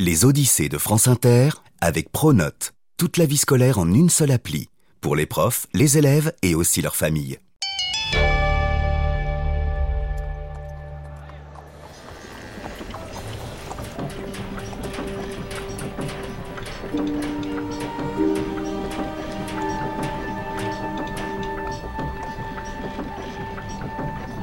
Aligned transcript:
Les 0.00 0.24
Odyssées 0.24 0.68
de 0.68 0.78
France 0.78 1.08
Inter 1.08 1.48
avec 1.80 2.12
Pronote. 2.12 2.72
Toute 2.98 3.16
la 3.16 3.26
vie 3.26 3.36
scolaire 3.36 3.80
en 3.80 3.92
une 3.92 4.10
seule 4.10 4.30
appli. 4.30 4.68
Pour 5.00 5.16
les 5.16 5.26
profs, 5.26 5.66
les 5.74 5.98
élèves 5.98 6.32
et 6.40 6.54
aussi 6.54 6.82
leurs 6.82 6.94
familles. 6.94 7.40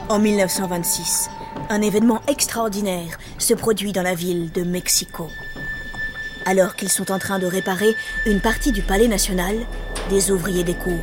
En 0.10 0.20
1926, 0.20 1.30
un 1.70 1.82
événement 1.82 2.22
extraordinaire 2.28 3.18
se 3.38 3.54
produit 3.54 3.94
dans 3.94 4.04
la 4.04 4.16
ville 4.16 4.52
de 4.52 4.64
Mexico. 4.64 5.30
Alors 6.48 6.76
qu'ils 6.76 6.90
sont 6.90 7.12
en 7.12 7.18
train 7.18 7.40
de 7.40 7.48
réparer 7.48 7.96
une 8.28 8.40
partie 8.40 8.72
du 8.72 8.84
palais 8.84 9.08
national, 9.08 9.56
des 10.12 10.30
ouvriers 10.30 10.64
découvrent, 10.64 11.00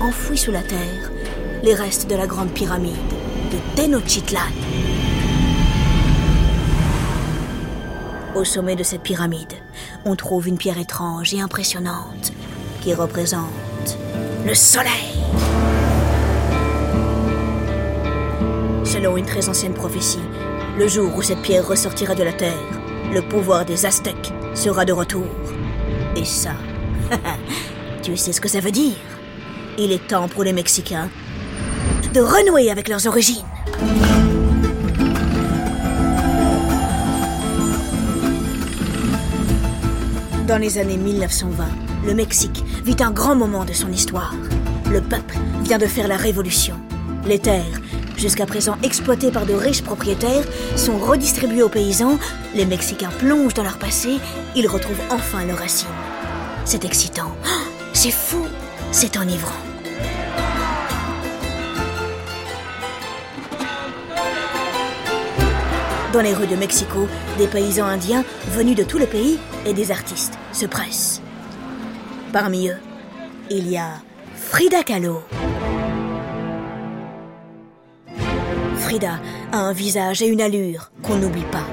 enfouis 0.00 0.38
sous 0.38 0.52
la 0.52 0.62
terre, 0.62 1.10
les 1.64 1.74
restes 1.74 2.08
de 2.08 2.14
la 2.14 2.28
grande 2.28 2.52
pyramide 2.52 2.94
de 3.50 3.76
Tenochtitlan. 3.76 4.40
Au 8.36 8.44
sommet 8.44 8.76
de 8.76 8.84
cette 8.84 9.02
pyramide, 9.02 9.54
on 10.04 10.14
trouve 10.14 10.46
une 10.46 10.58
pierre 10.58 10.78
étrange 10.78 11.34
et 11.34 11.40
impressionnante 11.40 12.32
qui 12.80 12.94
représente 12.94 13.98
le 14.46 14.54
soleil. 14.54 15.16
Selon 18.84 19.16
une 19.16 19.26
très 19.26 19.48
ancienne 19.48 19.74
prophétie, 19.74 20.20
le 20.78 20.86
jour 20.86 21.12
où 21.16 21.22
cette 21.22 21.42
pierre 21.42 21.66
ressortira 21.66 22.14
de 22.14 22.22
la 22.22 22.32
terre, 22.32 22.54
le 23.12 23.22
pouvoir 23.22 23.64
des 23.64 23.84
Aztèques 23.84 24.32
sera 24.56 24.84
de 24.84 24.92
retour. 24.92 25.26
Et 26.16 26.24
ça, 26.24 26.52
tu 28.02 28.16
sais 28.16 28.32
ce 28.32 28.40
que 28.40 28.48
ça 28.48 28.60
veut 28.60 28.70
dire 28.70 28.96
Il 29.78 29.92
est 29.92 30.08
temps 30.08 30.28
pour 30.28 30.44
les 30.44 30.52
Mexicains 30.52 31.10
de 32.14 32.20
renouer 32.20 32.70
avec 32.70 32.88
leurs 32.88 33.06
origines. 33.06 33.44
Dans 40.46 40.58
les 40.58 40.78
années 40.78 40.96
1920, 40.96 41.64
le 42.06 42.14
Mexique 42.14 42.64
vit 42.84 42.96
un 43.00 43.10
grand 43.10 43.34
moment 43.34 43.64
de 43.64 43.72
son 43.72 43.92
histoire. 43.92 44.34
Le 44.90 45.02
peuple 45.02 45.36
vient 45.64 45.76
de 45.76 45.86
faire 45.86 46.08
la 46.08 46.16
révolution. 46.16 46.76
Les 47.26 47.40
terres, 47.40 47.80
jusqu'à 48.16 48.46
présent 48.46 48.76
exploitées 48.82 49.30
par 49.30 49.46
de 49.46 49.54
riches 49.54 49.82
propriétaires, 49.82 50.44
sont 50.76 50.98
redistribuées 50.98 51.62
aux 51.62 51.68
paysans. 51.68 52.18
Les 52.54 52.66
Mexicains 52.66 53.10
plongent 53.18 53.54
dans 53.54 53.62
leur 53.62 53.78
passé. 53.78 54.18
Ils 54.54 54.68
retrouvent 54.68 55.00
enfin 55.10 55.44
leurs 55.44 55.58
racines. 55.58 55.88
C'est 56.64 56.84
excitant. 56.84 57.34
C'est 57.92 58.10
fou. 58.10 58.44
C'est 58.92 59.16
enivrant. 59.16 59.52
Dans 66.12 66.22
les 66.22 66.32
rues 66.32 66.46
de 66.46 66.56
Mexico, 66.56 67.06
des 67.36 67.46
paysans 67.46 67.84
indiens 67.84 68.24
venus 68.48 68.74
de 68.74 68.84
tout 68.84 68.98
le 68.98 69.06
pays 69.06 69.38
et 69.66 69.74
des 69.74 69.90
artistes 69.90 70.38
se 70.52 70.64
pressent. 70.64 71.20
Parmi 72.32 72.68
eux, 72.68 72.78
il 73.50 73.68
y 73.70 73.76
a 73.76 74.00
Frida 74.34 74.82
Kahlo. 74.82 75.22
Frida 78.86 79.18
a 79.50 79.58
un 79.58 79.72
visage 79.72 80.22
et 80.22 80.28
une 80.28 80.40
allure 80.40 80.92
qu'on 81.02 81.16
n'oublie 81.16 81.50
pas. 81.50 81.66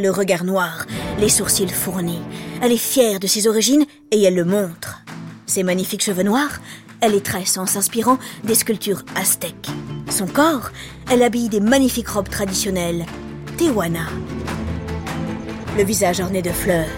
Le 0.00 0.10
regard 0.10 0.42
noir, 0.42 0.84
les 1.20 1.28
sourcils 1.28 1.68
fournis. 1.68 2.22
Elle 2.60 2.72
est 2.72 2.76
fière 2.76 3.20
de 3.20 3.28
ses 3.28 3.46
origines 3.46 3.84
et 4.10 4.20
elle 4.20 4.34
le 4.34 4.44
montre. 4.44 5.04
Ses 5.46 5.62
magnifiques 5.62 6.02
cheveux 6.02 6.24
noirs, 6.24 6.58
elle 7.00 7.12
les 7.12 7.20
tresse 7.20 7.56
en 7.56 7.66
s'inspirant 7.66 8.18
des 8.42 8.56
sculptures 8.56 9.04
aztèques. 9.14 9.70
Son 10.10 10.26
corps, 10.26 10.72
elle 11.08 11.22
habille 11.22 11.48
des 11.48 11.60
magnifiques 11.60 12.08
robes 12.08 12.30
traditionnelles, 12.30 13.06
Tehuana. 13.56 14.08
Le 15.76 15.84
visage 15.84 16.18
orné 16.18 16.42
de 16.42 16.50
fleurs, 16.50 16.90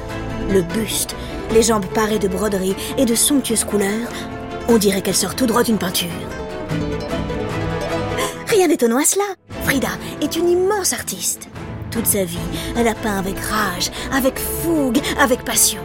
le 0.50 0.62
buste, 0.62 1.14
les 1.52 1.62
jambes 1.62 1.84
parées 1.92 2.18
de 2.18 2.28
broderies 2.28 2.76
et 2.96 3.04
de 3.04 3.14
somptueuses 3.14 3.64
couleurs, 3.64 4.08
on 4.66 4.78
dirait 4.78 5.02
qu'elle 5.02 5.14
sort 5.14 5.36
tout 5.36 5.46
droit 5.46 5.62
d'une 5.62 5.76
peinture. 5.76 6.08
Rien 8.58 8.66
d'étonnant 8.66 8.98
à 8.98 9.04
cela. 9.04 9.22
Frida 9.62 9.90
est 10.20 10.34
une 10.34 10.48
immense 10.48 10.92
artiste. 10.92 11.48
Toute 11.92 12.06
sa 12.06 12.24
vie, 12.24 12.38
elle 12.76 12.88
a 12.88 12.94
peint 12.96 13.16
avec 13.16 13.38
rage, 13.38 13.92
avec 14.12 14.36
fougue, 14.36 14.98
avec 15.16 15.44
passion. 15.44 15.80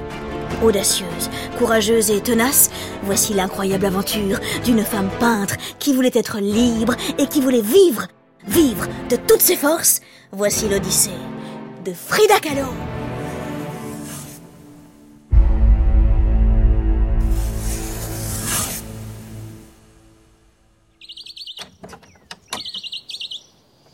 Audacieuse, 0.63 1.29
courageuse 1.59 2.09
et 2.09 2.19
tenace, 2.19 2.71
voici 3.03 3.35
l'incroyable 3.35 3.85
aventure 3.85 4.39
d'une 4.65 4.83
femme 4.83 5.11
peintre 5.19 5.55
qui 5.77 5.93
voulait 5.93 6.09
être 6.15 6.39
libre 6.39 6.95
et 7.19 7.27
qui 7.27 7.41
voulait 7.41 7.61
vivre, 7.61 8.07
vivre 8.47 8.87
de 9.07 9.17
toutes 9.17 9.41
ses 9.41 9.55
forces. 9.55 10.01
Voici 10.31 10.67
l'Odyssée 10.67 11.11
de 11.85 11.93
Frida 11.93 12.39
Kahlo. 12.39 12.65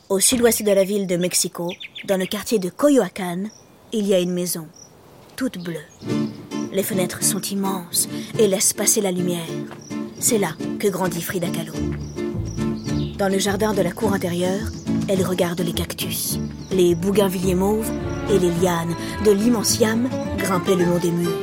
Au 0.09 0.19
sud-ouest 0.19 0.63
de 0.63 0.71
la 0.71 0.83
ville 0.83 1.05
de 1.05 1.17
Mexico, 1.17 1.71
dans 2.05 2.17
le 2.17 2.25
quartier 2.25 2.57
de 2.57 2.69
Coyoacán, 2.69 3.51
il 3.93 4.07
y 4.07 4.15
a 4.15 4.19
une 4.19 4.33
maison, 4.33 4.67
toute 5.35 5.63
bleue. 5.63 5.85
Les 6.71 6.81
fenêtres 6.81 7.23
sont 7.23 7.41
immenses 7.41 8.09
et 8.39 8.47
laissent 8.47 8.73
passer 8.73 9.01
la 9.01 9.11
lumière. 9.11 9.45
C'est 10.19 10.39
là 10.39 10.53
que 10.79 10.87
grandit 10.87 11.21
Frida 11.21 11.49
Kahlo. 11.49 11.73
Dans 13.19 13.29
le 13.31 13.37
jardin 13.37 13.75
de 13.75 13.83
la 13.83 13.91
cour 13.91 14.11
intérieure, 14.11 14.71
elle 15.07 15.23
regarde 15.23 15.61
les 15.61 15.73
cactus, 15.73 16.39
les 16.71 16.95
bougainvilliers 16.95 17.53
mauves 17.53 17.91
et 18.31 18.39
les 18.39 18.49
lianes 18.63 18.95
de 19.23 19.29
l'immense 19.29 19.79
yam 19.79 20.09
grimper 20.39 20.75
le 20.75 20.85
long 20.85 20.97
des 20.97 21.11
murs. 21.11 21.37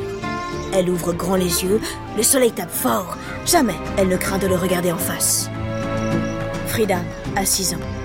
Elle 0.72 0.90
ouvre 0.90 1.12
grand 1.12 1.36
les 1.36 1.62
yeux, 1.62 1.80
le 2.16 2.22
soleil 2.24 2.50
tape 2.50 2.72
fort, 2.72 3.16
jamais 3.46 3.76
elle 3.96 4.08
ne 4.08 4.16
craint 4.16 4.38
de 4.38 4.48
le 4.48 4.56
regarder 4.56 4.90
en 4.90 4.98
face. 4.98 5.48
Frida 6.66 6.98
a 7.36 7.46
6 7.46 7.74
ans. 7.74 7.95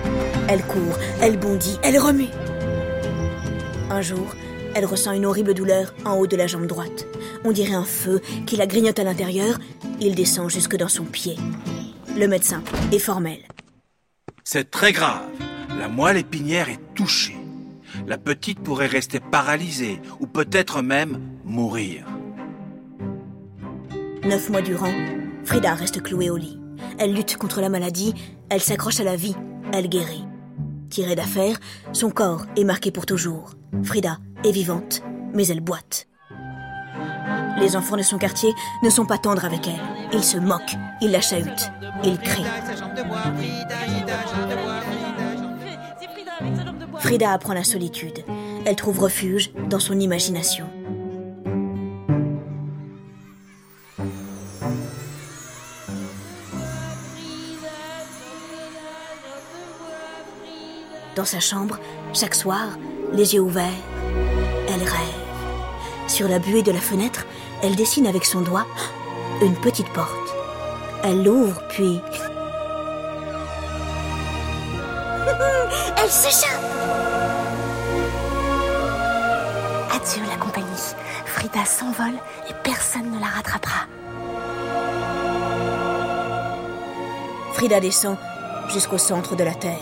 Elle 0.48 0.62
court, 0.64 0.98
elle 1.20 1.38
bondit, 1.38 1.78
elle 1.82 1.98
remue. 1.98 2.28
Un 3.90 4.02
jour, 4.02 4.34
elle 4.74 4.86
ressent 4.86 5.12
une 5.12 5.26
horrible 5.26 5.54
douleur 5.54 5.94
en 6.04 6.14
haut 6.16 6.26
de 6.26 6.36
la 6.36 6.46
jambe 6.46 6.66
droite. 6.66 7.06
On 7.44 7.52
dirait 7.52 7.74
un 7.74 7.84
feu 7.84 8.20
qui 8.46 8.56
la 8.56 8.66
grignote 8.66 8.98
à 8.98 9.04
l'intérieur. 9.04 9.58
Il 10.00 10.14
descend 10.14 10.50
jusque 10.50 10.76
dans 10.76 10.88
son 10.88 11.04
pied. 11.04 11.36
Le 12.16 12.26
médecin 12.26 12.62
est 12.90 12.98
formel. 12.98 13.38
C'est 14.44 14.70
très 14.70 14.92
grave. 14.92 15.22
La 15.78 15.88
moelle 15.88 16.16
épinière 16.16 16.68
est 16.68 16.80
touchée. 16.94 17.36
La 18.06 18.18
petite 18.18 18.60
pourrait 18.60 18.86
rester 18.86 19.20
paralysée 19.20 20.00
ou 20.20 20.26
peut-être 20.26 20.82
même 20.82 21.20
mourir. 21.44 22.06
Neuf 24.24 24.48
mois 24.50 24.62
durant, 24.62 24.92
Frida 25.44 25.74
reste 25.74 26.02
clouée 26.02 26.30
au 26.30 26.36
lit. 26.36 26.58
Elle 26.98 27.14
lutte 27.14 27.36
contre 27.36 27.60
la 27.60 27.68
maladie, 27.68 28.14
elle 28.48 28.60
s'accroche 28.60 29.00
à 29.00 29.04
la 29.04 29.16
vie, 29.16 29.34
elle 29.72 29.88
guérit. 29.88 30.24
Tirée 30.92 31.14
d'affaire, 31.14 31.58
son 31.94 32.10
corps 32.10 32.44
est 32.54 32.64
marqué 32.64 32.90
pour 32.90 33.06
toujours. 33.06 33.52
Frida 33.82 34.18
est 34.44 34.50
vivante, 34.50 35.02
mais 35.32 35.46
elle 35.46 35.60
boite. 35.60 36.06
Les 37.58 37.76
enfants 37.76 37.96
de 37.96 38.02
son 38.02 38.18
quartier 38.18 38.52
ne 38.82 38.90
sont 38.90 39.06
pas 39.06 39.16
tendres 39.16 39.46
avec 39.46 39.66
elle. 39.66 39.80
Ils 40.12 40.22
se 40.22 40.36
moquent, 40.36 40.76
ils 41.00 41.10
la 41.10 41.22
chahutent, 41.22 41.72
ils 42.04 42.18
crient. 42.18 42.44
Frida 46.98 47.32
apprend 47.32 47.54
la 47.54 47.64
solitude. 47.64 48.22
Elle 48.66 48.76
trouve 48.76 48.98
refuge 48.98 49.50
dans 49.70 49.80
son 49.80 49.98
imagination. 49.98 50.68
Dans 61.22 61.26
sa 61.26 61.38
chambre, 61.38 61.78
chaque 62.12 62.34
soir, 62.34 62.66
les 63.12 63.34
yeux 63.34 63.40
ouverts, 63.42 63.68
elle 64.66 64.82
rêve. 64.82 66.08
Sur 66.08 66.26
la 66.26 66.40
buée 66.40 66.64
de 66.64 66.72
la 66.72 66.80
fenêtre, 66.80 67.26
elle 67.62 67.76
dessine 67.76 68.08
avec 68.08 68.24
son 68.24 68.40
doigt 68.40 68.66
une 69.40 69.54
petite 69.54 69.88
porte. 69.90 70.10
Elle 71.04 71.22
l'ouvre, 71.22 71.62
puis... 71.68 72.00
elle 75.96 76.10
s'échappe 76.10 76.60
Adieu 79.92 80.22
la 80.28 80.36
compagnie. 80.44 80.66
Frida 81.24 81.64
s'envole 81.64 82.18
et 82.50 82.54
personne 82.64 83.12
ne 83.12 83.20
la 83.20 83.26
rattrapera. 83.26 83.86
Frida 87.52 87.78
descend 87.78 88.16
jusqu'au 88.70 88.98
centre 88.98 89.36
de 89.36 89.44
la 89.44 89.54
Terre. 89.54 89.78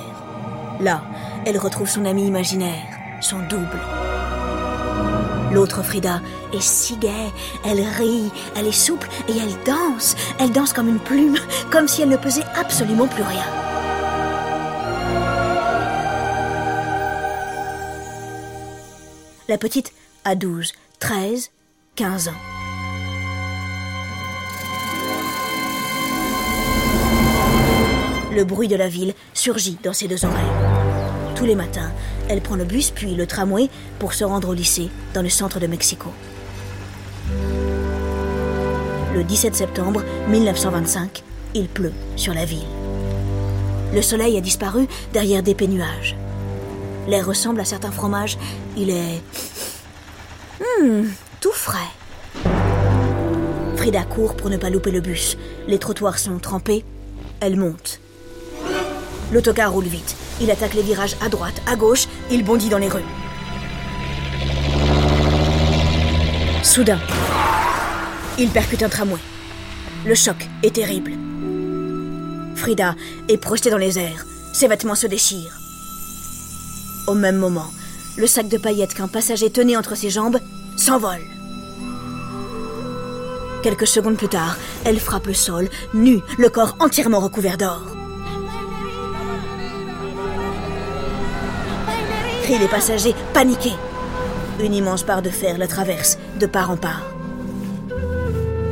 Là, 0.81 1.03
elle 1.45 1.59
retrouve 1.59 1.89
son 1.89 2.05
ami 2.05 2.27
imaginaire, 2.27 2.87
son 3.21 3.39
double. 3.41 3.81
L'autre 5.53 5.83
Frida 5.83 6.21
est 6.53 6.61
si 6.61 6.97
gaie, 6.97 7.33
elle 7.65 7.81
rit, 7.81 8.31
elle 8.57 8.69
est 8.69 8.73
souple 8.73 9.09
et 9.29 9.33
elle 9.37 9.65
danse. 9.65 10.15
Elle 10.39 10.53
danse 10.53 10.73
comme 10.73 10.89
une 10.89 11.01
plume, 11.01 11.37
comme 11.71 11.89
si 11.89 12.03
elle 12.03 12.09
ne 12.09 12.17
pesait 12.17 12.45
absolument 12.55 13.09
plus 13.09 13.23
rien. 13.23 13.45
La 19.49 19.59
petite 19.59 19.93
a 20.25 20.37
12, 20.37 20.73
13, 21.01 21.51
15 21.97 22.29
ans. 22.29 22.33
Le 28.33 28.45
bruit 28.45 28.69
de 28.69 28.77
la 28.77 28.89
ville 28.89 29.15
surgit 29.35 29.77
dans 29.83 29.93
ses 29.93 30.07
deux 30.07 30.25
oreilles. 30.25 30.70
Tous 31.41 31.47
les 31.47 31.55
matins, 31.55 31.91
elle 32.29 32.43
prend 32.43 32.55
le 32.55 32.67
bus 32.67 32.91
puis 32.91 33.15
le 33.15 33.27
tramway 33.27 33.71
pour 33.99 34.13
se 34.13 34.25
rendre 34.25 34.51
au 34.51 34.53
lycée 34.53 34.91
dans 35.15 35.23
le 35.23 35.31
centre 35.31 35.59
de 35.59 35.67
Mexico. 35.67 36.11
Le 39.15 39.25
17 39.25 39.55
septembre 39.55 40.03
1925, 40.29 41.23
il 41.55 41.67
pleut 41.69 41.95
sur 42.15 42.35
la 42.35 42.45
ville. 42.45 42.67
Le 43.95 44.03
soleil 44.03 44.37
a 44.37 44.43
disparu 44.43 44.87
derrière 45.15 45.43
d'épais 45.43 45.67
nuages. 45.67 46.15
L'air 47.09 47.27
ressemble 47.27 47.63
à 47.63 47.65
certains 47.65 47.91
fromages. 47.91 48.37
Il 48.77 48.91
est... 48.91 49.23
Hmm, 50.61 51.07
tout 51.41 51.55
frais. 51.55 51.79
Frida 53.77 54.03
court 54.03 54.37
pour 54.37 54.51
ne 54.51 54.59
pas 54.59 54.69
louper 54.69 54.91
le 54.91 55.01
bus. 55.01 55.39
Les 55.69 55.79
trottoirs 55.79 56.19
sont 56.19 56.39
trempés. 56.39 56.85
Elle 57.41 57.57
monte. 57.57 57.99
L'autocar 59.33 59.73
roule 59.73 59.85
vite. 59.85 60.15
Il 60.41 60.51
attaque 60.51 60.75
les 60.75 60.83
virages 60.83 61.17
à 61.21 61.29
droite, 61.29 61.61
à 61.67 61.77
gauche. 61.77 62.07
Il 62.31 62.45
bondit 62.45 62.69
dans 62.69 62.79
les 62.79 62.89
rues. 62.89 63.05
Soudain, 66.63 67.01
il 68.39 68.49
percute 68.51 68.83
un 68.83 68.89
tramway. 68.89 69.21
Le 70.07 70.15
choc 70.15 70.49
est 70.63 70.75
terrible. 70.75 71.13
Frida 72.55 72.95
est 73.29 73.37
projetée 73.37 73.71
dans 73.71 73.79
les 73.79 73.99
airs. 73.99 74.25
Ses 74.53 74.69
vêtements 74.69 74.95
se 74.95 75.07
déchirent. 75.07 75.59
Au 77.07 77.15
même 77.15 77.37
moment, 77.37 77.71
le 78.17 78.27
sac 78.27 78.49
de 78.49 78.59
paillettes 78.59 78.95
qu'un 78.95 79.09
passager 79.09 79.51
tenait 79.51 79.77
entre 79.77 79.95
ses 79.95 80.11
jambes 80.11 80.39
s'envole. 80.77 81.25
Quelques 83.63 83.87
secondes 83.87 84.17
plus 84.17 84.29
tard, 84.29 84.57
elle 84.85 84.99
frappe 84.99 85.27
le 85.27 85.35
sol, 85.35 85.69
nue, 85.93 86.21
le 86.39 86.49
corps 86.49 86.77
entièrement 86.81 87.21
recouvert 87.21 87.59
d'or. 87.59 88.00
Les 92.59 92.67
passagers, 92.67 93.15
paniqués. 93.33 93.77
Une 94.61 94.75
immense 94.75 95.07
barre 95.07 95.23
de 95.23 95.31
fer 95.31 95.57
la 95.57 95.69
traverse 95.69 96.19
de 96.39 96.47
part 96.47 96.71
en 96.71 96.77
part. 96.77 97.07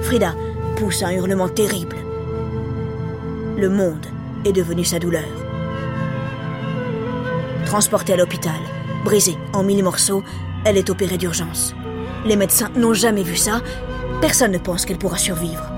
Frida 0.03 0.35
pousse 0.77 1.05
un 1.05 1.13
hurlement 1.13 1.49
terrible. 1.49 1.97
Le 3.57 3.69
monde 3.71 4.05
est 4.45 4.53
devenu 4.53 4.85
sa 4.85 4.99
douleur. 4.99 5.29
Transportée 7.67 8.15
à 8.15 8.17
l'hôpital, 8.17 8.61
brisée 9.05 9.39
en 9.53 9.63
mille 9.63 9.85
morceaux, 9.85 10.25
elle 10.65 10.77
est 10.77 10.91
opérée 10.91 11.17
d'urgence. 11.17 11.73
Les 12.27 12.37
médecins 12.37 12.71
n'ont 12.75 12.95
jamais 12.95 13.23
vu 13.23 13.37
ça. 13.37 13.63
Personne 14.21 14.53
ne 14.53 14.59
pense 14.59 14.87
qu'elle 14.87 14.99
pourra 14.99 15.19
survivre. 15.19 15.78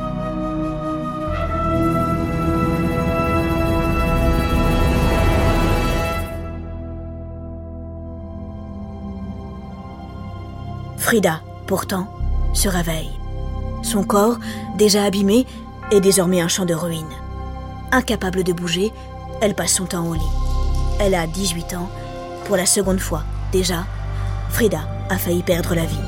Frida, 11.11 11.41
pourtant, 11.67 12.07
se 12.53 12.69
réveille. 12.69 13.11
Son 13.83 14.05
corps, 14.05 14.39
déjà 14.77 15.03
abîmé, 15.03 15.45
est 15.91 15.99
désormais 15.99 16.41
un 16.41 16.47
champ 16.47 16.65
de 16.65 16.73
ruines. 16.73 17.17
Incapable 17.91 18.45
de 18.45 18.53
bouger, 18.53 18.93
elle 19.41 19.57
passe 19.57 19.73
son 19.73 19.87
temps 19.87 20.07
au 20.07 20.15
lit. 20.15 20.21
Elle 21.01 21.17
a 21.17 21.27
18 21.27 21.75
ans. 21.75 21.91
Pour 22.45 22.57
la 22.57 22.65
seconde 22.65 23.01
fois, 23.01 23.25
déjà, 23.51 23.87
Frida 24.51 24.83
a 25.09 25.19
failli 25.19 25.43
perdre 25.43 25.75
la 25.75 25.85
vie. 25.85 25.99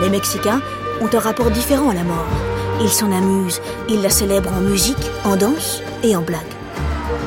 Les 0.00 0.10
Mexicains 0.10 0.60
ont 1.00 1.10
un 1.12 1.18
rapport 1.18 1.50
différent 1.50 1.90
à 1.90 1.94
la 1.94 2.04
mort. 2.04 2.28
Ils 2.80 2.88
s'en 2.88 3.10
amusent, 3.10 3.60
ils 3.88 4.00
la 4.00 4.10
célèbrent 4.10 4.52
en 4.52 4.60
musique, 4.60 5.10
en 5.24 5.34
danse 5.34 5.82
et 6.04 6.14
en 6.14 6.22
blague. 6.22 6.61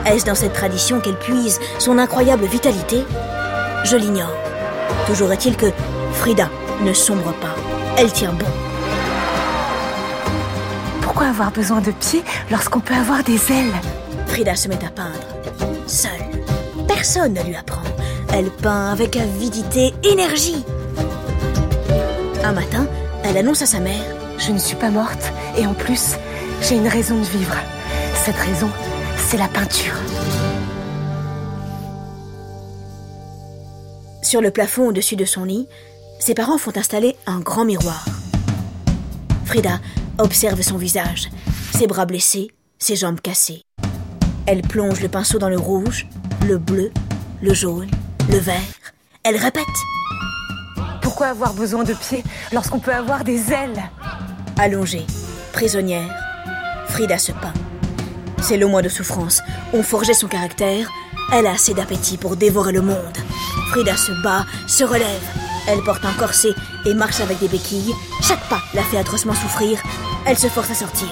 Est-ce 0.06 0.26
dans 0.26 0.36
cette 0.36 0.54
tradition 0.54 1.00
qu'elle 1.00 1.18
puise 1.18 1.60
son 1.80 1.98
incroyable 1.98 2.46
vitalité? 2.46 3.04
Je 3.84 3.98
l'ignore. 3.98 4.34
Toujours 5.08 5.32
est-il 5.32 5.58
que 5.58 5.68
Frida 6.14 6.50
ne 6.84 6.94
sombre 6.94 7.34
pas. 7.34 7.56
Elle 7.98 8.12
tient 8.12 8.34
bon. 8.34 8.46
Pourquoi 11.02 11.28
avoir 11.28 11.52
besoin 11.52 11.82
de 11.82 11.92
pieds 11.92 12.24
lorsqu'on 12.52 12.82
peut 12.82 12.94
avoir 12.94 13.24
des 13.24 13.52
ailes? 13.52 13.74
Frida 14.28 14.56
se 14.56 14.68
met 14.68 14.84
à 14.86 14.90
peindre, 14.90 15.28
seule. 15.88 16.12
Personne 16.88 17.34
ne 17.34 17.44
lui 17.44 17.56
apprend. 17.56 17.84
Elle 18.34 18.52
peint 18.52 18.92
avec 18.92 19.16
avidité, 19.16 19.94
énergie. 20.04 20.66
Un 22.44 22.52
matin, 22.52 22.86
elle 23.24 23.38
annonce 23.38 23.62
à 23.62 23.66
sa 23.66 23.80
mère 23.80 24.04
Je 24.38 24.52
ne 24.52 24.60
suis 24.60 24.76
pas 24.76 24.90
morte 24.90 25.32
et 25.58 25.66
en 25.66 25.74
plus, 25.74 26.16
j'ai 26.62 26.76
une 26.76 26.88
raison 26.88 27.16
de 27.16 27.26
vivre. 27.26 27.56
Cette 28.14 28.36
raison, 28.36 28.70
c'est 29.28 29.38
la 29.38 29.48
peinture. 29.48 29.96
Sur 34.22 34.40
le 34.42 34.52
plafond 34.52 34.90
au-dessus 34.90 35.16
de 35.16 35.26
son 35.26 35.46
lit, 35.46 35.68
ses 36.20 36.36
parents 36.36 36.60
font 36.60 36.78
installer 36.78 37.16
un 37.26 37.40
grand 37.40 37.66
miroir. 37.66 38.06
Frida 39.46 39.80
observe 40.20 40.62
son 40.62 40.78
visage, 40.78 41.30
ses 41.74 41.88
bras 41.88 42.06
blessés, 42.06 42.52
ses 42.78 42.96
jambes 42.96 43.20
cassées. 43.20 43.64
Elle 44.46 44.62
plonge 44.62 45.02
le 45.02 45.10
pinceau 45.10 45.40
dans 45.40 45.50
le 45.50 45.58
rouge, 45.58 46.08
le 46.48 46.60
bleu, 46.60 46.92
le 47.42 47.54
jaune, 47.54 47.90
le 48.30 48.38
vert. 48.38 48.62
Elle 49.24 49.38
répète. 49.38 49.64
Pourquoi 51.02 51.28
avoir 51.28 51.54
besoin 51.56 51.84
de 51.84 51.94
pieds 51.94 52.24
lorsqu'on 52.54 52.80
peut 52.80 52.94
avoir 52.94 53.24
des 53.24 53.52
ailes? 53.52 53.84
Allongée, 54.60 55.06
prisonnière, 55.52 56.14
Frida 56.88 57.18
se 57.18 57.32
peint. 57.32 57.54
Ses 58.48 58.58
longs 58.58 58.70
mois 58.70 58.84
de 58.84 58.90
souffrance 58.90 59.42
ont 59.74 59.82
forgé 59.82 60.14
son 60.14 60.28
caractère. 60.28 60.88
Elle 61.34 61.48
a 61.48 61.54
assez 61.54 61.74
d'appétit 61.74 62.18
pour 62.18 62.36
dévorer 62.36 62.74
le 62.74 62.84
monde. 62.84 63.18
Frida 63.72 63.98
se 63.98 64.12
bat, 64.22 64.46
se 64.68 64.84
relève. 64.84 65.24
Elle 65.68 65.82
porte 65.82 66.06
un 66.06 66.14
corset 66.14 66.54
et 66.86 66.94
marche 66.94 67.22
avec 67.22 67.40
des 67.40 67.48
béquilles. 67.48 67.96
Chaque 68.22 68.48
pas 68.48 68.62
la 68.76 68.84
fait 68.84 69.00
atrocement 69.00 69.34
souffrir. 69.34 69.82
Elle 70.28 70.38
se 70.38 70.46
force 70.46 70.70
à 70.70 70.76
sortir. 70.76 71.08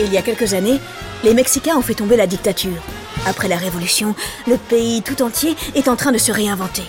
Il 0.00 0.12
y 0.12 0.18
a 0.18 0.22
quelques 0.22 0.52
années, 0.52 0.80
les 1.24 1.32
Mexicains 1.32 1.78
ont 1.78 1.82
fait 1.82 1.94
tomber 1.94 2.16
la 2.16 2.26
dictature. 2.26 2.82
Après 3.24 3.48
la 3.48 3.56
Révolution, 3.56 4.14
le 4.46 4.58
pays 4.58 5.00
tout 5.00 5.22
entier 5.22 5.56
est 5.76 5.88
en 5.88 5.96
train 5.96 6.12
de 6.12 6.18
se 6.18 6.30
réinventer. 6.30 6.84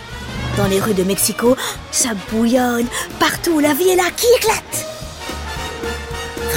Dans 0.57 0.67
les 0.67 0.81
rues 0.81 0.95
de 0.95 1.03
Mexico, 1.03 1.55
ça 1.91 2.09
bouillonne. 2.29 2.87
Partout, 3.21 3.61
la 3.61 3.73
vie 3.73 3.87
est 3.87 3.95
là 3.95 4.11
qui 4.17 4.27
éclate? 4.35 4.88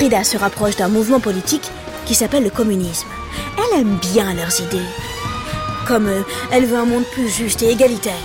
Frida 0.03 0.25
se 0.25 0.37
rapproche 0.37 0.75
d'un 0.75 0.89
mouvement 0.89 1.21
politique 1.21 1.71
qui 2.07 2.17
s'appelle 2.17 2.43
le 2.43 2.51
communisme. 2.51 3.07
Elle 3.57 3.83
aime 3.83 3.99
bien 3.99 4.35
leurs 4.35 4.61
idées. 4.61 4.83
Comme 5.87 6.09
eux, 6.09 6.25
elle 6.51 6.67
veut 6.67 6.77
un 6.77 6.87
monde 6.87 7.05
plus 7.13 7.29
juste 7.29 7.63
et 7.63 7.71
égalitaire. 7.71 8.19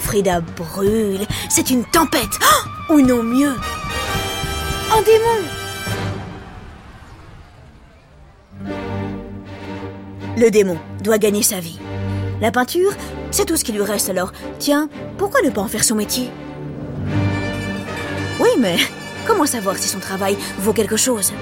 Frida 0.00 0.40
brûle. 0.40 1.24
C'est 1.48 1.70
une 1.70 1.84
tempête. 1.84 2.40
Oh, 2.42 2.94
ou 2.94 3.02
non 3.02 3.22
mieux. 3.22 3.54
Un 4.90 5.02
démon. 5.02 5.38
Le 10.36 10.50
démon 10.50 10.78
doit 11.04 11.18
gagner 11.18 11.44
sa 11.44 11.60
vie. 11.60 11.78
La 12.40 12.50
peinture, 12.50 12.90
c'est 13.30 13.44
tout 13.44 13.56
ce 13.56 13.62
qui 13.62 13.70
lui 13.70 13.82
reste 13.82 14.10
alors. 14.10 14.32
Tiens, 14.58 14.88
pourquoi 15.18 15.40
ne 15.42 15.50
pas 15.50 15.60
en 15.60 15.68
faire 15.68 15.84
son 15.84 15.94
métier? 15.94 16.30
Oui, 18.40 18.48
mais 18.58 18.78
comment 19.26 19.46
savoir 19.46 19.76
si 19.76 19.88
son 19.88 19.98
travail 20.00 20.36
vaut 20.58 20.72
quelque 20.72 20.96
chose? 20.96 21.32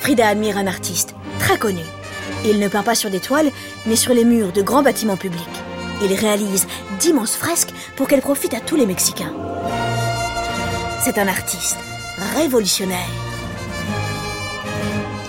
Frida 0.00 0.28
admire 0.28 0.58
un 0.58 0.66
artiste 0.66 1.14
très 1.38 1.58
connu. 1.58 1.82
Il 2.44 2.60
ne 2.60 2.68
peint 2.68 2.82
pas 2.82 2.94
sur 2.94 3.10
des 3.10 3.20
toiles, 3.20 3.50
mais 3.86 3.96
sur 3.96 4.14
les 4.14 4.24
murs 4.24 4.52
de 4.52 4.62
grands 4.62 4.82
bâtiments 4.82 5.16
publics. 5.16 5.42
Il 6.02 6.12
réalise 6.14 6.66
d'immenses 7.00 7.36
fresques 7.36 7.74
pour 7.96 8.06
qu'elles 8.06 8.20
profitent 8.20 8.54
à 8.54 8.60
tous 8.60 8.76
les 8.76 8.86
Mexicains. 8.86 9.32
C'est 11.04 11.18
un 11.18 11.28
artiste 11.28 11.78
révolutionnaire. 12.36 13.08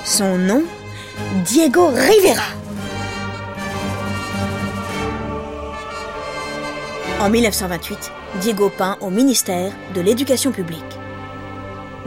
Son 0.03 0.37
nom, 0.37 0.63
Diego 1.45 1.87
Rivera. 1.87 2.43
En 7.19 7.29
1928, 7.29 8.11
Diego 8.35 8.69
peint 8.69 8.97
au 9.01 9.09
ministère 9.09 9.73
de 9.95 10.01
l'Éducation 10.01 10.51
publique. 10.51 10.83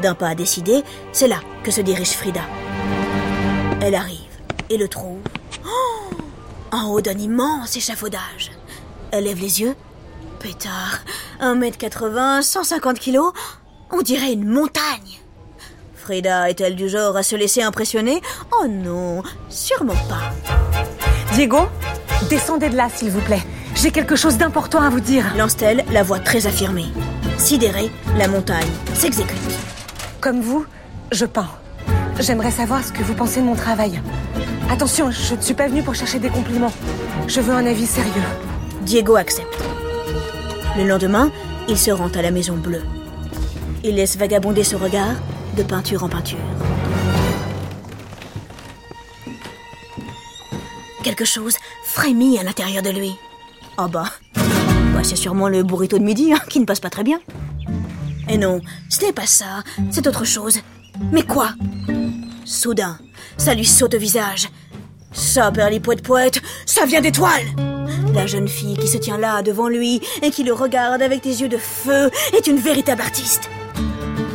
D'un 0.01 0.15
pas 0.15 0.29
à 0.29 0.35
décider, 0.35 0.83
c'est 1.13 1.29
là 1.29 1.41
que 1.63 1.71
se 1.71 1.81
dirige 1.81 2.13
Frida. 2.13 2.43
Elle 3.81 3.95
arrive 3.95 4.19
et 4.71 4.79
le 4.79 4.89
trouve 4.89 5.21
oh 5.67 6.15
en 6.71 6.91
haut 6.91 7.01
d'un 7.01 7.19
immense 7.19 7.77
échafaudage. 7.77 8.53
Elle 9.11 9.25
lève 9.25 9.41
les 9.41 9.61
yeux. 9.61 9.75
Pétard, 10.39 11.01
1m80, 11.41 12.43
150 12.43 12.99
kilos, 12.99 13.33
on 13.91 14.01
dirait 14.01 14.33
une 14.33 14.49
montagne. 14.49 15.21
Frida 15.95 16.51
est-elle 16.51 16.77
du 16.77 16.89
genre 16.89 17.17
à 17.17 17.23
se 17.23 17.37
laisser 17.37 17.63
impressionner? 17.63 18.23
Oh 18.61 18.67
non, 18.67 19.23
sûrement 19.49 19.93
pas. 20.09 20.33
Diego, 21.35 21.61
descendez 22.31 22.71
de 22.71 22.77
là, 22.77 22.89
s'il 22.89 23.11
vous 23.11 23.21
plaît. 23.21 23.43
J'ai 23.75 23.91
quelque 23.91 24.17
chose 24.17 24.37
d'important 24.37 24.81
à 24.81 24.91
vous 24.91 25.01
dire. 25.01 25.25
Lance-t-elle, 25.37 25.85
la 25.91 26.03
voix 26.03 26.19
très 26.19 26.47
affirmée. 26.47 26.87
Sidérée, 27.39 27.91
la 28.17 28.29
montagne 28.29 28.69
s'exécute. 28.95 29.37
Comme 30.21 30.41
vous, 30.41 30.67
je 31.11 31.25
peins. 31.25 31.51
J'aimerais 32.21 32.51
savoir 32.51 32.85
ce 32.85 32.93
que 32.93 33.03
vous 33.03 33.15
pensez 33.15 33.41
de 33.41 33.47
mon 33.47 33.55
travail. 33.55 34.01
Attention, 34.71 35.11
je 35.11 35.35
ne 35.35 35.41
suis 35.41 35.55
pas 35.55 35.69
venue 35.69 35.83
pour 35.83 35.95
chercher 35.95 36.19
des 36.19 36.29
compliments. 36.29 36.73
Je 37.27 37.41
veux 37.41 37.53
un 37.53 37.67
avis 37.67 37.87
sérieux. 37.87 38.13
Diego 38.83 39.17
accepte. 39.17 39.63
Le 40.77 40.85
lendemain, 40.85 41.31
il 41.69 41.79
se 41.79 41.91
rend 41.91 42.09
à 42.09 42.23
la 42.23 42.31
Maison 42.31 42.55
Bleue. 42.55 42.83
Il 43.85 43.97
laisse 43.97 44.17
vagabonder 44.17 44.65
ce 44.65 44.77
regard 44.77 45.17
de 45.57 45.63
peinture 45.63 46.05
en 46.05 46.09
peinture. 46.09 46.39
Quelque 51.03 51.25
chose 51.25 51.57
frémit 51.85 52.39
à 52.39 52.45
l'intérieur 52.45 52.83
de 52.83 52.91
lui. 52.91 53.17
Oh 53.85 53.89
bah, 53.89 54.05
bah 54.37 55.01
c'est 55.03 55.17
sûrement 55.17 55.49
le 55.49 55.65
burrito 55.65 55.99
de 55.99 56.05
midi 56.05 56.33
hein, 56.33 56.39
qui 56.49 56.61
ne 56.61 56.65
passe 56.65 56.79
pas 56.79 56.89
très 56.89 57.03
bien. 57.03 57.19
Et 58.29 58.39
non, 58.39 58.61
ce 58.89 59.05
n'est 59.05 59.13
pas 59.13 59.27
ça, 59.27 59.65
c'est 59.91 60.07
autre 60.07 60.25
chose. 60.25 60.61
Mais 61.11 61.25
quoi? 61.25 61.49
Soudain, 62.45 62.97
ça 63.37 63.55
lui 63.55 63.65
saute 63.65 63.95
au 63.95 63.99
visage. 63.99 64.49
Ça, 65.13 65.51
poète 65.51 66.03
poète, 66.03 66.41
ça 66.65 66.87
vient 66.87 67.01
d'étoiles 67.01 67.49
La 68.15 68.29
jeune 68.29 68.47
fille 68.47 68.77
qui 68.77 68.87
se 68.87 68.99
tient 68.99 69.19
là 69.19 69.43
devant 69.43 69.69
lui 69.69 70.01
et 70.23 70.31
qui 70.31 70.45
le 70.45 70.53
regarde 70.53 71.03
avec 71.03 71.25
des 71.25 71.41
yeux 71.41 71.49
de 71.49 71.59
feu 71.59 72.09
est 72.37 72.47
une 72.47 72.59
véritable 72.59 73.03
artiste. 73.03 73.51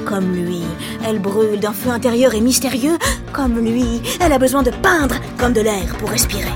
Comme 0.05 0.35
lui, 0.35 0.63
elle 1.05 1.19
brûle 1.19 1.61
d'un 1.61 1.73
feu 1.73 1.91
intérieur 1.91 2.33
et 2.33 2.41
mystérieux. 2.41 2.97
Comme 3.31 3.59
lui, 3.59 4.01
elle 4.19 4.33
a 4.33 4.39
besoin 4.39 4.63
de 4.63 4.71
peindre 4.71 5.15
comme 5.37 5.53
de 5.53 5.61
l'air 5.61 5.95
pour 5.99 6.09
respirer. 6.09 6.51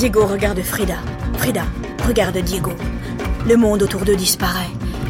Diego 0.00 0.24
regarde 0.24 0.62
Frida. 0.62 0.96
Frida 1.40 1.64
regarde 2.06 2.36
Diego. 2.36 2.72
Le 3.48 3.56
monde 3.56 3.82
autour 3.82 4.02
d'eux 4.02 4.14
disparaît. 4.14 4.68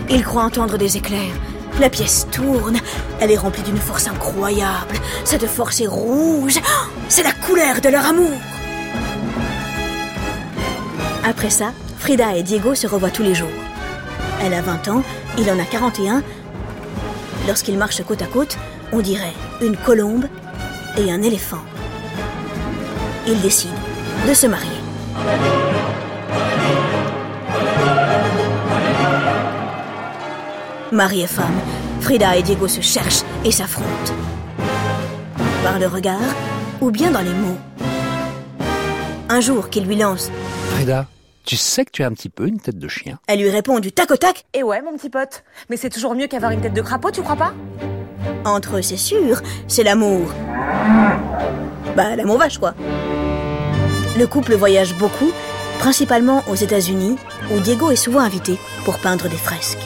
Il 0.09 0.23
croit 0.23 0.45
entendre 0.45 0.79
des 0.79 0.97
éclairs. 0.97 1.35
La 1.81 1.91
pièce 1.91 2.29
tourne. 2.31 2.79
Elle 3.19 3.33
est 3.33 3.37
remplie 3.37 3.65
d'une 3.65 3.77
force 3.77 4.07
incroyable. 4.07 4.95
Cette 5.25 5.47
force 5.47 5.81
est 5.81 5.89
rouge. 5.89 6.61
C'est 7.09 7.25
la 7.25 7.33
couleur 7.33 7.81
de 7.81 7.89
leur 7.89 8.07
amour. 8.07 8.31
Après 11.25 11.51
ça, 11.51 11.73
Frida 11.99 12.37
et 12.37 12.45
Diego 12.45 12.77
se 12.77 12.87
revoient 12.87 13.11
tous 13.11 13.25
les 13.25 13.35
jours. 13.35 13.49
Elle 14.41 14.55
a 14.55 14.63
20 14.63 14.87
ans, 14.87 15.03
il 15.37 15.51
en 15.51 15.59
a 15.59 15.65
41. 15.65 16.23
Lorsqu'ils 17.49 17.77
marchent 17.77 18.05
côte 18.05 18.23
à 18.23 18.27
côte, 18.27 18.57
on 18.93 19.01
dirait 19.01 19.35
une 19.61 19.77
colombe 19.77 20.27
et 20.97 21.11
un 21.11 21.23
éléphant. 21.23 21.65
Ils 23.27 23.41
décident 23.41 23.75
de 24.29 24.33
se 24.33 24.47
marier. 24.47 25.70
Mari 30.93 31.23
et 31.23 31.27
femme, 31.27 31.59
Frida 32.01 32.37
et 32.37 32.43
Diego 32.43 32.67
se 32.67 32.81
cherchent 32.81 33.23
et 33.45 33.53
s'affrontent. 33.53 34.13
Par 35.63 35.79
le 35.79 35.87
regard 35.87 36.19
ou 36.81 36.91
bien 36.91 37.11
dans 37.11 37.21
les 37.21 37.33
mots. 37.33 37.59
Un 39.29 39.41
jour 39.41 39.71
qu'il 39.71 39.85
lui 39.85 39.95
lance 39.97 40.31
Frida, 40.73 41.07
tu 41.45 41.57
sais 41.57 41.85
que 41.85 41.91
tu 41.93 42.03
as 42.03 42.07
un 42.07 42.13
petit 42.13 42.29
peu 42.29 42.49
une 42.49 42.59
tête 42.59 42.79
de 42.79 42.89
chien 42.89 43.19
Elle 43.29 43.41
lui 43.41 43.51
répond 43.51 43.79
du 43.79 43.93
tac 43.93 44.11
au 44.11 44.17
tac 44.17 44.45
Et 44.53 44.65
ouais, 44.65 44.83
mon 44.83 44.97
petit 44.97 45.11
pote. 45.11 45.45
Mais 45.69 45.77
c'est 45.77 45.91
toujours 45.91 46.15
mieux 46.15 46.27
qu'avoir 46.27 46.51
une 46.51 46.61
tête 46.61 46.75
de 46.75 46.83
crapaud, 46.83 47.13
tu 47.13 47.23
crois 47.23 47.37
pas? 47.37 47.53
Entre 48.45 48.79
eux, 48.79 48.83
c'est 48.83 48.97
sûr, 48.97 49.41
c'est 49.69 49.85
l'amour. 49.85 50.33
Bah, 51.97 52.17
l'amour 52.17 52.39
vache, 52.39 52.59
quoi. 52.59 52.75
Le 54.19 54.27
couple 54.27 54.55
voyage 54.55 54.95
beaucoup, 54.97 55.31
principalement 55.79 56.43
aux 56.49 56.57
États-Unis, 56.57 57.17
où 57.55 57.61
Diego 57.61 57.91
est 57.91 57.97
souvent 57.97 58.21
invité 58.21 58.59
pour 58.85 58.99
peindre 58.99 59.29
des 59.29 59.37
fresques. 59.37 59.79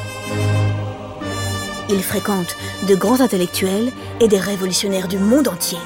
Il 1.88 2.02
fréquente 2.02 2.56
de 2.88 2.94
grands 2.94 3.20
intellectuels 3.20 3.92
et 4.20 4.28
des 4.28 4.38
révolutionnaires 4.38 5.08
du 5.08 5.18
monde 5.18 5.48
entier. 5.48 5.78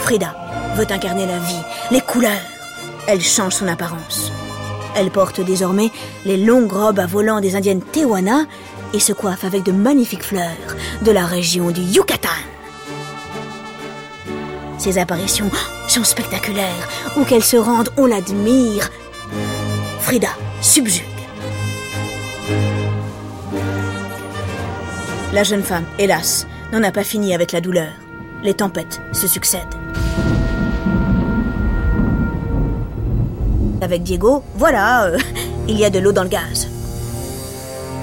Frida 0.00 0.36
veut 0.76 0.86
incarner 0.90 1.26
la 1.26 1.38
vie, 1.38 1.62
les 1.90 2.00
couleurs. 2.00 2.30
Elle 3.06 3.22
change 3.22 3.54
son 3.54 3.68
apparence. 3.68 4.30
Elle 4.96 5.10
porte 5.10 5.40
désormais 5.40 5.90
les 6.24 6.36
longues 6.36 6.72
robes 6.72 7.00
à 7.00 7.06
volants 7.06 7.40
des 7.40 7.56
indiennes 7.56 7.82
Tehuana 7.82 8.44
et 8.92 9.00
se 9.00 9.12
coiffe 9.12 9.44
avec 9.44 9.64
de 9.64 9.72
magnifiques 9.72 10.22
fleurs 10.22 10.76
de 11.02 11.10
la 11.10 11.26
région 11.26 11.70
du 11.70 11.80
Yucatan. 11.80 12.28
Ses 14.78 14.98
apparitions 14.98 15.50
sont 15.88 16.04
spectaculaires. 16.04 16.88
Où 17.16 17.24
qu'elle 17.24 17.42
se 17.42 17.56
rende, 17.56 17.88
on 17.96 18.06
l'admire. 18.06 18.90
Frida 20.00 20.28
subjugue. 20.60 21.13
La 25.34 25.42
jeune 25.42 25.64
femme, 25.64 25.84
hélas, 25.98 26.46
n'en 26.72 26.84
a 26.84 26.92
pas 26.92 27.02
fini 27.02 27.34
avec 27.34 27.50
la 27.50 27.60
douleur. 27.60 27.90
Les 28.44 28.54
tempêtes 28.54 29.00
se 29.10 29.26
succèdent. 29.26 29.74
Avec 33.82 34.04
Diego, 34.04 34.44
voilà, 34.54 35.06
euh, 35.06 35.18
il 35.66 35.76
y 35.76 35.84
a 35.84 35.90
de 35.90 35.98
l'eau 35.98 36.12
dans 36.12 36.22
le 36.22 36.28
gaz. 36.28 36.68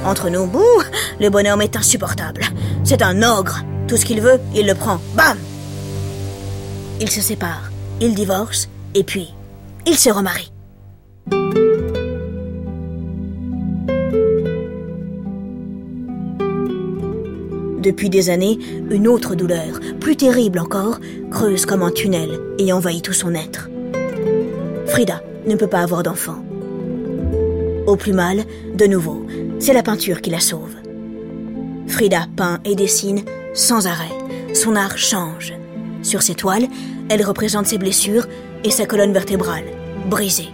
Entre 0.03 0.29
nous, 0.29 0.45
bouh, 0.45 0.83
le 1.21 1.29
bonhomme 1.29 1.61
est 1.61 1.77
insupportable. 1.77 2.41
C'est 2.83 3.01
un 3.01 3.23
ogre. 3.23 3.63
Tout 3.87 3.95
ce 3.95 4.03
qu'il 4.03 4.19
veut, 4.19 4.41
il 4.53 4.67
le 4.67 4.75
prend. 4.75 4.99
Bam 5.15 5.37
Ils 6.99 7.09
se 7.09 7.21
séparent, 7.21 7.71
ils 8.01 8.13
divorcent, 8.13 8.67
et 8.93 9.05
puis, 9.05 9.33
ils 9.85 9.97
se 9.97 10.09
remarient. 10.09 10.50
Depuis 17.81 18.11
des 18.11 18.29
années, 18.29 18.59
une 18.91 19.07
autre 19.07 19.33
douleur, 19.33 19.79
plus 19.99 20.15
terrible 20.15 20.59
encore, 20.59 20.99
creuse 21.31 21.65
comme 21.65 21.81
un 21.81 21.89
tunnel 21.89 22.29
et 22.59 22.71
envahit 22.71 23.03
tout 23.03 23.13
son 23.13 23.33
être. 23.33 23.69
Frida 24.85 25.23
ne 25.47 25.55
peut 25.55 25.67
pas 25.67 25.79
avoir 25.79 26.03
d'enfant. 26.03 26.45
Au 27.87 27.95
plus 27.95 28.13
mal, 28.13 28.43
de 28.75 28.85
nouveau, 28.85 29.25
c'est 29.57 29.73
la 29.73 29.81
peinture 29.81 30.21
qui 30.21 30.29
la 30.29 30.39
sauve. 30.39 30.75
Frida 31.87 32.27
peint 32.35 32.59
et 32.65 32.75
dessine 32.75 33.23
sans 33.55 33.87
arrêt. 33.87 34.13
Son 34.53 34.75
art 34.75 34.99
change. 34.99 35.53
Sur 36.03 36.21
ses 36.21 36.35
toiles, 36.35 36.67
elle 37.09 37.23
représente 37.23 37.65
ses 37.65 37.79
blessures 37.79 38.27
et 38.63 38.69
sa 38.69 38.85
colonne 38.85 39.13
vertébrale, 39.13 39.65
brisée. 40.07 40.49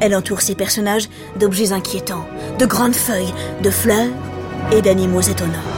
Elle 0.00 0.14
entoure 0.14 0.40
ses 0.40 0.54
personnages 0.54 1.08
d'objets 1.38 1.72
inquiétants, 1.72 2.26
de 2.58 2.64
grandes 2.64 2.94
feuilles, 2.94 3.34
de 3.62 3.70
fleurs 3.70 4.10
et 4.72 4.80
d'animaux 4.80 5.20
étonnants. 5.20 5.75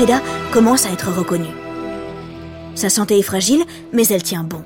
Frida 0.00 0.22
commence 0.50 0.86
à 0.86 0.92
être 0.92 1.12
reconnue. 1.12 1.52
Sa 2.74 2.88
santé 2.88 3.18
est 3.18 3.22
fragile, 3.22 3.62
mais 3.92 4.06
elle 4.06 4.22
tient 4.22 4.44
bon. 4.44 4.64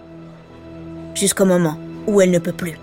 Jusqu'au 1.16 1.44
moment 1.44 1.76
où 2.06 2.20
elle 2.20 2.30
ne 2.30 2.38
peut 2.38 2.52
plus. 2.52 2.78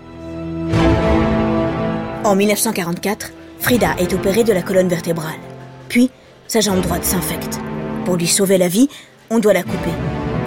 En 2.24 2.36
1944, 2.36 3.30
Frida 3.58 3.94
est 3.98 4.12
opérée 4.12 4.44
de 4.44 4.52
la 4.52 4.60
colonne 4.60 4.88
vertébrale. 4.88 5.40
Puis, 5.88 6.10
sa 6.46 6.60
jambe 6.60 6.82
droite 6.82 7.06
s'infecte. 7.06 7.58
Pour 8.04 8.16
lui 8.16 8.26
sauver 8.26 8.58
la 8.58 8.68
vie, 8.68 8.90
on 9.30 9.38
doit 9.38 9.54
la 9.54 9.62
couper. 9.62 9.94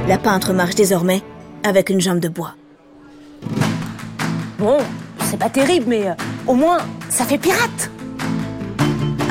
La 0.08 0.20
peintre 0.20 0.54
marche 0.54 0.76
désormais 0.76 1.24
avec 1.64 1.90
une 1.90 2.02
jambe 2.02 2.20
de 2.20 2.30
bois. 2.30 2.54
Bon, 4.60 4.78
c'est 5.24 5.40
pas 5.40 5.50
terrible, 5.50 5.86
mais 5.88 6.10
euh, 6.10 6.14
au 6.46 6.54
moins, 6.54 6.78
ça 7.10 7.26
fait 7.26 7.40
pirate. 7.40 7.90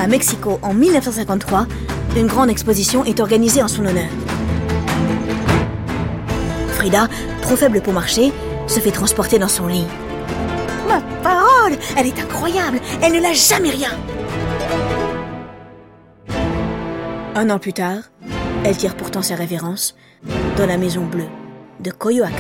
À 0.01 0.09
Mexico, 0.09 0.59
en 0.61 0.75
1953, 0.75 1.69
une 2.17 2.27
grande 2.27 2.51
exposition 2.51 3.05
est 3.05 3.21
organisée 3.21 3.63
en 3.63 3.69
son 3.69 3.85
honneur. 3.85 4.09
Frida, 6.69 7.09
trop 7.43 7.57
faible 7.57 7.81
pour 7.81 7.93
marcher, 7.93 8.33
se 8.67 8.81
fait 8.81 8.91
transporter 8.91 9.39
dans 9.39 9.49
son 9.49 9.67
lit. 9.67 9.87
Ma 10.89 11.01
parole 11.23 11.79
Elle 11.97 12.07
est 12.07 12.19
incroyable 12.21 12.79
Elle 13.03 13.15
ne 13.15 13.21
lâche 13.21 13.49
jamais 13.49 13.71
rien 13.71 13.91
Un 17.35 17.51
an 17.51 17.59
plus 17.59 17.73
tard, 17.73 17.99
elle 18.65 18.77
tire 18.77 18.95
pourtant 18.95 19.23
sa 19.23 19.35
révérence 19.35 19.97
dans 20.57 20.67
la 20.67 20.77
Maison 20.77 21.05
Bleue 21.05 21.29
de 21.81 21.91
Coyoacán. 21.91 22.35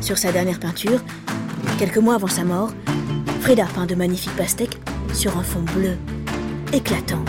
Sur 0.00 0.18
sa 0.18 0.32
dernière 0.32 0.58
peinture, 0.58 1.00
quelques 1.78 1.98
mois 1.98 2.16
avant 2.16 2.26
sa 2.26 2.44
mort, 2.44 2.72
Frida 3.44 3.66
peint 3.74 3.84
de 3.84 3.94
magnifiques 3.94 4.34
pastèques 4.36 4.78
sur 5.12 5.36
un 5.36 5.42
fond 5.42 5.60
bleu, 5.74 5.98
éclatant. 6.72 7.22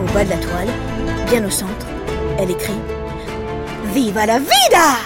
Au 0.00 0.10
bas 0.14 0.24
de 0.24 0.30
la 0.30 0.38
toile, 0.38 0.68
bien 1.28 1.44
au 1.44 1.50
centre, 1.50 1.86
elle 2.38 2.50
écrit 2.50 2.80
Viva 3.92 4.24
la 4.24 4.38
vida 4.38 4.96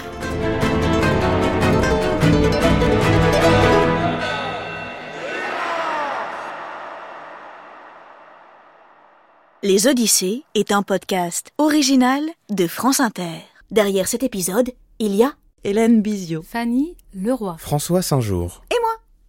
Les 9.65 9.89
Odyssées 9.89 10.45
est 10.55 10.71
un 10.71 10.85
podcast 10.85 11.51
original 11.59 12.23
de 12.49 12.69
France 12.69 13.01
Inter. 13.01 13.41
Derrière 13.73 14.07
cet 14.07 14.23
épisode, 14.23 14.71
il 15.01 15.17
y 15.17 15.25
a 15.25 15.33
Hélène 15.65 16.01
Bizio. 16.01 16.43
Fanny 16.43 16.97
Leroy. 17.13 17.57
François 17.59 18.01
Saint-Jour. 18.01 18.63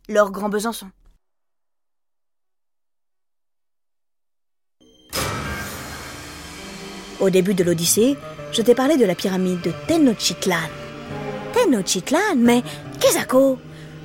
Laure 0.09 0.31
Grand 0.31 0.49
Besançon. 0.49 0.87
Au 7.19 7.29
début 7.29 7.53
de 7.53 7.63
l'Odyssée, 7.63 8.17
je 8.51 8.63
t'ai 8.63 8.73
parlé 8.73 8.97
de 8.97 9.05
la 9.05 9.13
pyramide 9.13 9.61
de 9.61 9.71
Tenochtitlan. 9.87 10.55
Tenochtitlan, 11.53 12.37
mais 12.37 12.63
qu'est-ce 12.99 13.23
que 13.27 13.55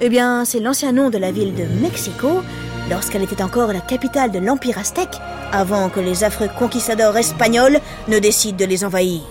Eh 0.02 0.10
bien, 0.10 0.44
c'est 0.44 0.60
l'ancien 0.60 0.92
nom 0.92 1.08
de 1.08 1.16
la 1.16 1.32
ville 1.32 1.54
de 1.54 1.64
Mexico 1.80 2.42
lorsqu'elle 2.90 3.22
était 3.22 3.42
encore 3.42 3.72
la 3.72 3.80
capitale 3.80 4.30
de 4.30 4.40
l'Empire 4.40 4.76
aztèque 4.76 5.16
avant 5.52 5.88
que 5.88 6.00
les 6.00 6.22
affreux 6.22 6.50
conquistadors 6.58 7.16
espagnols 7.16 7.80
ne 8.08 8.18
décident 8.18 8.58
de 8.58 8.66
les 8.66 8.84
envahir. 8.84 9.22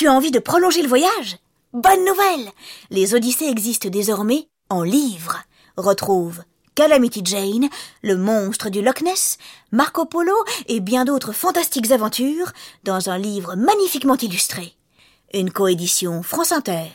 Tu 0.00 0.08
as 0.08 0.14
envie 0.14 0.30
de 0.30 0.38
prolonger 0.38 0.80
le 0.80 0.88
voyage? 0.88 1.36
Bonne 1.74 2.06
nouvelle 2.06 2.50
Les 2.88 3.14
Odyssées 3.14 3.50
existent 3.50 3.90
désormais 3.90 4.48
en 4.70 4.82
livre. 4.82 5.42
Retrouve 5.76 6.42
Calamity 6.74 7.20
Jane, 7.22 7.68
le 8.02 8.16
monstre 8.16 8.70
du 8.70 8.80
Loch 8.80 9.02
Ness, 9.02 9.36
Marco 9.72 10.06
Polo 10.06 10.32
et 10.68 10.80
bien 10.80 11.04
d'autres 11.04 11.34
fantastiques 11.34 11.90
aventures 11.90 12.50
dans 12.82 13.10
un 13.10 13.18
livre 13.18 13.56
magnifiquement 13.56 14.16
illustré. 14.16 14.72
Une 15.34 15.50
coédition 15.50 16.22
France 16.22 16.52
Inter. 16.52 16.86